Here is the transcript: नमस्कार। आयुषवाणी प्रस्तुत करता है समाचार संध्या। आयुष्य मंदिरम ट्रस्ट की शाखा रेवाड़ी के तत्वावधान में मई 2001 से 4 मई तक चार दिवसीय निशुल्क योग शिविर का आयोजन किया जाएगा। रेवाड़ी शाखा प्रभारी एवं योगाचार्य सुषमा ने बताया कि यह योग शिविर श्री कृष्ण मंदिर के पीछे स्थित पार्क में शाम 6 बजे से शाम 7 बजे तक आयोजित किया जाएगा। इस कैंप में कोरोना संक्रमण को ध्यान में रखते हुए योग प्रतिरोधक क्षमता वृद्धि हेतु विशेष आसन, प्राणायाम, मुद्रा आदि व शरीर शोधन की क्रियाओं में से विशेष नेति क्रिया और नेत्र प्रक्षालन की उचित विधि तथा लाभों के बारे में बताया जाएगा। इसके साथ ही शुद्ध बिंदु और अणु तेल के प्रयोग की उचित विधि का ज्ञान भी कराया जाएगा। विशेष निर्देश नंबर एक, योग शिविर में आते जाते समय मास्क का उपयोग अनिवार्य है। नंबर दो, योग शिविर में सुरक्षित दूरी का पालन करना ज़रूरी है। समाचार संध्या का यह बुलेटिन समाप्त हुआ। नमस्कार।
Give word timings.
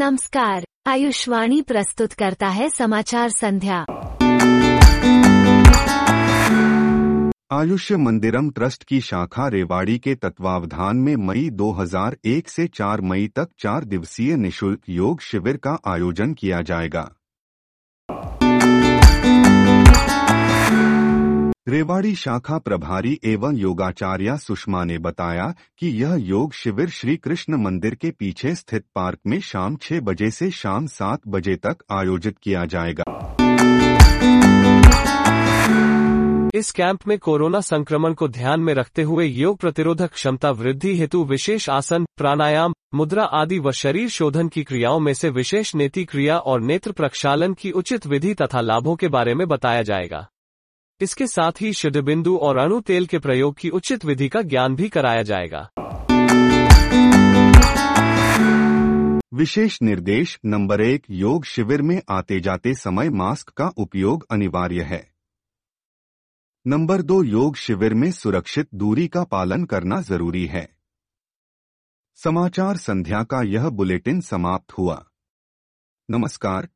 नमस्कार। 0.00 0.64
आयुषवाणी 0.86 1.62
प्रस्तुत 1.62 2.12
करता 2.12 2.48
है 2.48 2.70
समाचार 2.70 3.28
संध्या। 3.28 3.84
आयुष्य 7.52 7.96
मंदिरम 7.96 8.50
ट्रस्ट 8.50 8.84
की 8.84 9.00
शाखा 9.00 9.48
रेवाड़ी 9.48 9.98
के 9.98 10.14
तत्वावधान 10.14 10.96
में 10.96 11.16
मई 11.16 11.50
2001 11.50 12.48
से 12.48 12.66
4 12.66 13.00
मई 13.00 13.28
तक 13.36 13.48
चार 13.58 13.84
दिवसीय 13.84 14.36
निशुल्क 14.36 14.80
योग 14.88 15.20
शिविर 15.20 15.56
का 15.56 15.78
आयोजन 15.86 16.34
किया 16.34 16.62
जाएगा। 16.62 17.12
रेवाड़ी 21.70 22.14
शाखा 22.14 22.58
प्रभारी 22.58 23.20
एवं 23.24 23.56
योगाचार्य 23.56 24.36
सुषमा 24.36 24.84
ने 24.84 24.98
बताया 24.98 25.44
कि 25.78 25.88
यह 25.88 26.14
योग 26.14 26.52
शिविर 26.52 26.88
श्री 26.88 27.16
कृष्ण 27.16 27.56
मंदिर 27.56 27.94
के 27.94 28.10
पीछे 28.10 28.54
स्थित 28.54 28.84
पार्क 28.94 29.18
में 29.26 29.40
शाम 29.40 29.76
6 29.76 30.00
बजे 30.00 30.30
से 30.30 30.50
शाम 30.50 30.86
7 30.86 31.18
बजे 31.28 31.54
तक 31.56 31.84
आयोजित 31.92 32.38
किया 32.38 32.64
जाएगा। 32.64 33.04
इस 36.54 36.70
कैंप 36.70 37.06
में 37.08 37.18
कोरोना 37.18 37.60
संक्रमण 37.60 38.14
को 38.14 38.28
ध्यान 38.28 38.60
में 38.60 38.74
रखते 38.74 39.02
हुए 39.02 39.26
योग 39.26 39.58
प्रतिरोधक 39.58 40.12
क्षमता 40.12 40.50
वृद्धि 40.50 40.96
हेतु 40.98 41.24
विशेष 41.24 41.68
आसन, 41.70 42.06
प्राणायाम, 42.16 42.74
मुद्रा 42.94 43.24
आदि 43.24 43.58
व 43.58 43.72
शरीर 43.72 44.08
शोधन 44.08 44.48
की 44.48 44.62
क्रियाओं 44.62 45.00
में 45.00 45.14
से 45.14 45.30
विशेष 45.30 45.74
नेति 45.74 46.04
क्रिया 46.04 46.38
और 46.38 46.60
नेत्र 46.60 46.92
प्रक्षालन 46.92 47.54
की 47.54 47.70
उचित 47.70 48.06
विधि 48.06 48.34
तथा 48.34 48.60
लाभों 48.60 48.96
के 48.96 49.08
बारे 49.08 49.34
में 49.34 49.48
बताया 49.48 49.82
जाएगा। 49.82 50.26
इसके 51.00 51.26
साथ 51.26 51.52
ही 51.60 51.72
शुद्ध 51.72 51.96
बिंदु 51.96 52.36
और 52.36 52.56
अणु 52.56 52.80
तेल 52.80 53.06
के 53.06 53.18
प्रयोग 53.18 53.56
की 53.58 53.68
उचित 53.68 54.04
विधि 54.04 54.28
का 54.28 54.42
ज्ञान 54.42 54.76
भी 54.76 54.88
कराया 54.88 55.22
जाएगा। 55.22 55.70
विशेष 59.34 59.82
निर्देश 59.82 60.40
नंबर 60.46 60.80
एक, 60.80 61.06
योग 61.10 61.44
शिविर 61.44 61.82
में 61.82 62.02
आते 62.10 62.40
जाते 62.40 62.74
समय 62.74 63.10
मास्क 63.10 63.48
का 63.48 63.68
उपयोग 63.68 64.26
अनिवार्य 64.30 64.82
है। 64.82 65.12
नंबर 66.66 67.02
दो, 67.02 67.22
योग 67.22 67.56
शिविर 67.56 67.94
में 67.94 68.12
सुरक्षित 68.12 68.68
दूरी 68.74 69.08
का 69.08 69.24
पालन 69.24 69.64
करना 69.64 70.00
ज़रूरी 70.00 70.46
है। 70.46 70.76
समाचार 72.16 72.76
संध्या 72.76 73.22
का 73.22 73.42
यह 73.42 73.68
बुलेटिन 73.68 74.20
समाप्त 74.20 74.78
हुआ। 74.78 75.06
नमस्कार। 76.10 76.70